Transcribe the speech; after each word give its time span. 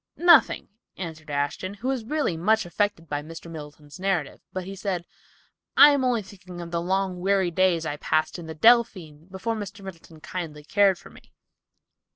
"Nothing," 0.17 0.69
answered 0.97 1.29
Ashton, 1.29 1.75
who 1.75 1.89
really 2.05 2.35
was 2.35 2.43
much 2.43 2.65
affected 2.65 3.07
by 3.07 3.21
Mr. 3.21 3.51
Middleton's 3.51 3.99
narrative; 3.99 4.41
but 4.51 4.63
he 4.63 4.75
said, 4.75 5.05
"I 5.77 5.91
am 5.91 6.03
only 6.03 6.23
thinking 6.23 6.59
of 6.59 6.71
the 6.71 6.81
long, 6.81 7.19
weary 7.19 7.51
days 7.51 7.85
I 7.85 7.97
passed 7.97 8.39
in 8.39 8.47
the 8.47 8.55
Delphine 8.55 9.25
before 9.27 9.53
Mr. 9.55 9.85
Middleton 9.85 10.19
kindly 10.19 10.63
cared 10.63 10.97
for 10.97 11.11
me." 11.11 11.31